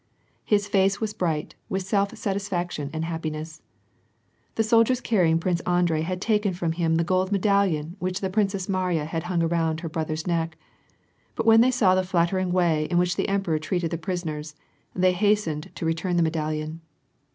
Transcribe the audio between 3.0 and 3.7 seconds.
happiness.